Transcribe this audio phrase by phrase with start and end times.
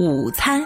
[0.00, 0.64] 午餐。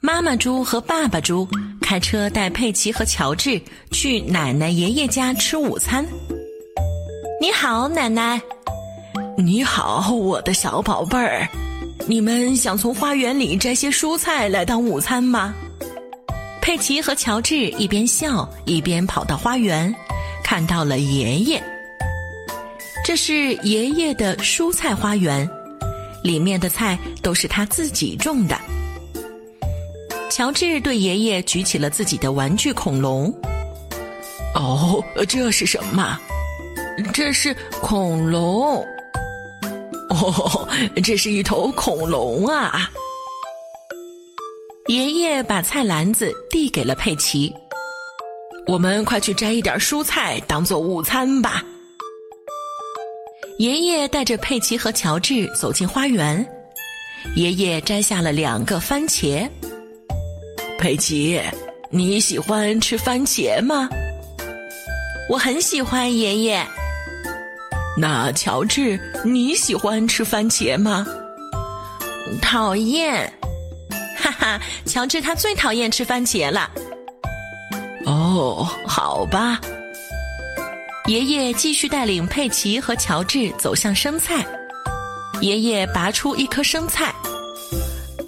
[0.00, 1.46] 妈妈猪和爸爸猪
[1.80, 3.60] 开车带佩奇和乔治
[3.92, 6.04] 去奶奶爷爷家吃午餐。
[7.40, 8.40] 你好，奶奶。
[9.38, 11.46] 你好，我的小宝贝儿。
[12.08, 15.54] 你们想从花园里摘些蔬菜来当午餐吗？
[16.60, 19.92] 佩奇和乔治一边笑一边跑到花园，
[20.52, 21.62] 看到了爷爷。
[23.02, 25.48] 这是爷爷的蔬菜花园，
[26.22, 28.54] 里面的菜都是他自己种的。
[30.30, 33.32] 乔治对爷爷举起了自己的玩具恐龙。
[34.54, 36.20] 哦，这是什么？
[37.14, 38.76] 这是恐龙。
[40.10, 40.68] 哦，
[41.02, 42.90] 这是一头恐龙啊！
[44.88, 47.50] 爷爷把菜篮子递给了佩奇。
[48.66, 51.62] 我们快去摘一点蔬菜当做午餐吧。
[53.58, 56.46] 爷爷带着佩奇和乔治走进花园。
[57.36, 59.48] 爷爷摘下了两个番茄。
[60.78, 61.40] 佩奇，
[61.90, 63.88] 你喜欢吃番茄吗？
[65.28, 66.66] 我很喜欢，爷爷。
[67.96, 71.06] 那乔治，你喜欢吃番茄吗？
[72.40, 73.32] 讨厌，
[74.16, 76.70] 哈哈，乔治他最讨厌吃番茄了。
[78.32, 79.60] 哦，好吧。
[81.06, 84.46] 爷爷继续带领佩奇和乔治走向生菜。
[85.40, 87.14] 爷爷拔出一颗生菜。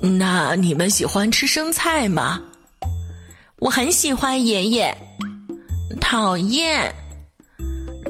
[0.00, 2.40] 那你们喜欢吃生菜吗？
[3.60, 4.96] 我很喜欢爷爷。
[6.00, 6.92] 讨厌，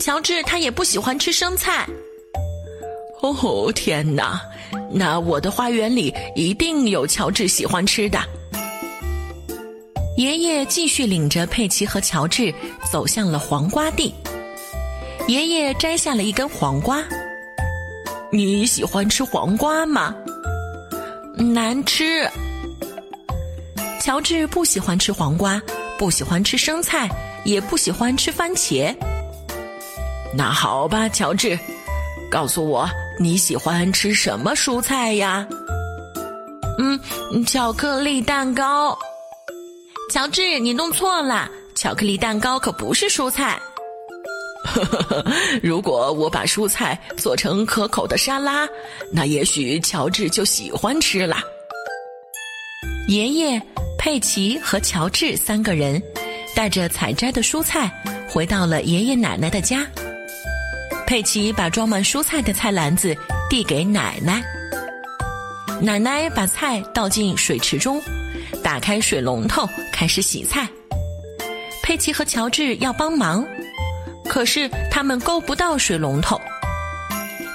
[0.01, 1.87] 乔治他也不喜欢吃生菜。
[3.21, 4.41] 哦天哪，
[4.91, 8.19] 那我的花园里一定有乔治喜欢吃的。
[10.17, 12.55] 爷爷继续领着佩奇和乔治
[12.91, 14.15] 走向了黄瓜地。
[15.27, 17.03] 爷爷摘下了一根黄瓜。
[18.31, 20.15] 你喜欢吃黄瓜吗？
[21.37, 22.29] 难吃。
[24.01, 25.61] 乔治不喜欢吃黄瓜，
[25.99, 27.09] 不喜欢吃生菜，
[27.45, 28.95] 也不喜欢吃番茄。
[30.35, 31.59] 那好吧，乔治，
[32.31, 32.89] 告诉我
[33.19, 35.47] 你喜欢吃什么蔬菜呀？
[36.79, 36.99] 嗯，
[37.47, 38.99] 巧克力蛋糕。
[40.13, 43.59] 乔治，你弄错了，巧克力蛋糕可不是蔬菜。
[44.63, 45.25] 呵呵呵，
[45.63, 48.69] 如果我把蔬菜做成可口的沙拉，
[49.11, 51.39] 那也许乔治就喜欢吃了。
[53.09, 53.59] 爷爷、
[53.99, 56.01] 佩奇和乔治三个人
[56.55, 57.91] 带着采摘的蔬菜
[58.29, 59.87] 回到了爷爷奶奶的家。
[61.07, 63.17] 佩奇把装满蔬菜的菜篮子
[63.49, 64.45] 递给奶奶，
[65.81, 67.99] 奶奶把菜倒进水池中，
[68.63, 69.67] 打开水龙头
[70.03, 70.69] 开始洗菜。
[71.81, 73.47] 佩奇和乔治要帮忙。
[74.25, 76.41] 可是他们够不到水龙头。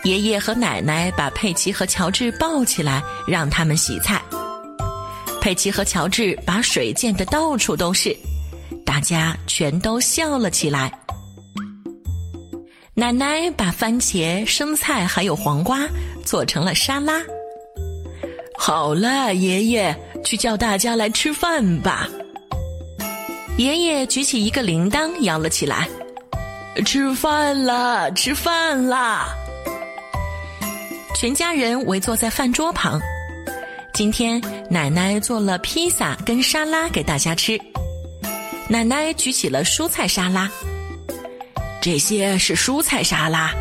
[0.05, 4.21] 爷爷和奶奶把佩奇和乔治抱起来，让他们洗菜。
[5.41, 8.15] 佩奇和乔治把水溅得到处都是，
[8.85, 10.89] 大家全都笑了起来。
[12.93, 15.85] 奶奶把番茄、生菜还有黄瓜
[16.23, 17.21] 做成了沙拉。
[18.57, 19.93] 好了，爷爷，
[20.23, 22.07] 去叫大家来吃饭吧。
[23.57, 25.89] 爷爷举起一个铃铛，摇了起来。
[26.85, 28.07] 吃饭啦！
[28.11, 29.29] 吃饭啦！
[31.15, 33.01] 全家人围坐在饭桌旁。
[33.95, 37.59] 今天奶奶做了披萨跟沙拉给大家吃。
[38.69, 40.47] 奶奶举起了蔬菜沙拉。
[41.81, 43.51] 这些是蔬菜沙拉，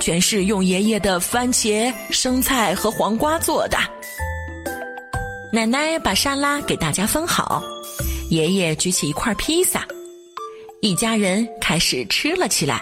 [0.00, 3.76] 全是用爷爷的番茄、生菜和黄瓜做的。
[5.52, 7.62] 奶奶把沙拉给大家分好。
[8.32, 9.86] 爷爷举起一块披萨。
[10.80, 12.80] 一家人开始吃了起来。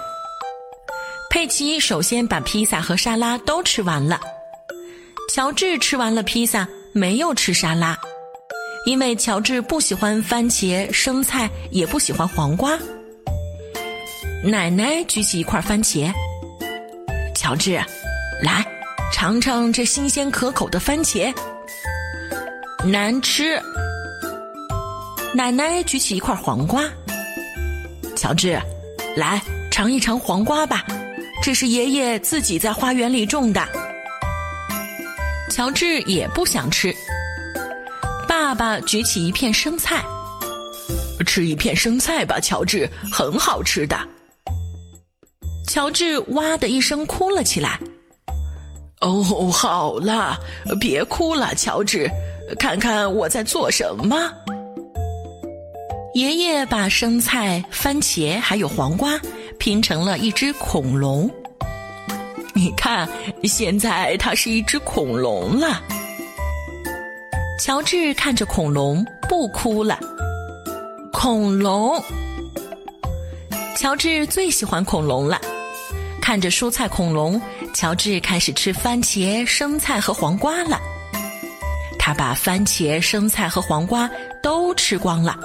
[1.29, 4.21] 佩奇首先把披萨和沙拉都吃完了。
[5.29, 7.99] 乔治吃完了披萨，没有吃沙拉，
[8.87, 12.79] 因为乔治不喜欢番茄、生菜，也不喜欢黄瓜。
[14.45, 16.13] 奶奶举起一块番茄，
[17.35, 17.75] 乔治，
[18.41, 18.65] 来
[19.13, 21.35] 尝尝这新鲜可口的番茄。
[22.85, 23.61] 难吃。
[25.33, 26.85] 奶奶举起一块黄瓜。
[28.17, 28.61] 乔治，
[29.17, 29.41] 来
[29.71, 30.85] 尝一尝黄瓜吧，
[31.41, 33.67] 这是爷爷自己在花园里种的。
[35.49, 36.95] 乔治也不想吃。
[38.29, 40.05] 爸爸举起一片生菜，
[41.25, 43.97] 吃一片生菜吧，乔治，很好吃的。
[45.69, 47.79] 乔治哇的一声哭了起来。
[49.01, 49.23] 哦，
[49.53, 50.37] 好了，
[50.81, 52.11] 别哭了，乔治，
[52.59, 54.17] 看看我在做什么。
[56.13, 59.19] 爷爷把生菜、番茄还有黄瓜
[59.59, 61.31] 拼成了一只恐龙。
[62.53, 63.09] 你看，
[63.45, 65.81] 现在它是一只恐龙了。
[67.61, 70.01] 乔治看着恐龙，不哭了。
[71.13, 72.03] 恐龙，
[73.77, 75.41] 乔治最喜欢恐龙了。
[76.21, 77.41] 看着蔬菜恐龙，
[77.73, 80.81] 乔治开始吃番茄、生菜和黄瓜了。
[82.01, 84.11] 他把番茄、生菜和黄瓜
[84.43, 85.39] 都吃光了。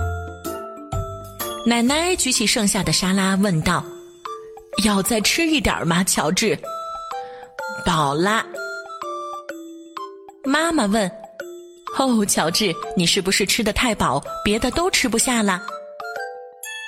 [1.67, 3.83] 奶奶举起剩下的沙拉，问道
[4.85, 6.55] ：“要再吃一点吗，乔治？”
[7.83, 8.45] 饱啦。
[10.43, 11.09] 妈妈问
[11.97, 15.59] ：“哦，乔治，你是不是吃的太饱，别的都吃不下了？”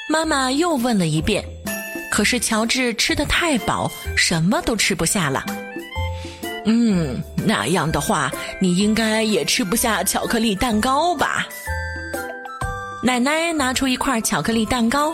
[0.07, 1.43] 妈妈又问了一遍。
[2.11, 5.43] 可是乔治吃的太饱，什么都吃不下了。
[6.65, 8.31] 嗯，那样的话，
[8.61, 11.47] 你应该也吃不下巧克力蛋糕吧？
[13.07, 15.13] 奶奶拿出一块巧克力蛋糕，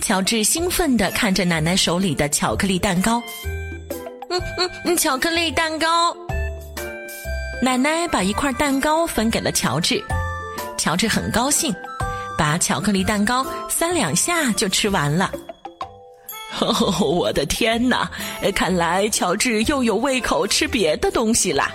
[0.00, 3.22] 乔治兴奋地看着奶奶手里的巧克力蛋糕。
[4.28, 6.12] 嗯嗯嗯，巧克力蛋糕。
[7.62, 10.02] 奶奶把一块蛋糕分给了乔治，
[10.76, 11.72] 乔治很高兴，
[12.36, 15.30] 把巧克力蛋糕三两下就吃完了。
[16.58, 18.10] 哦， 我的天哪！
[18.52, 21.70] 看来乔治又有胃口吃别的东西啦。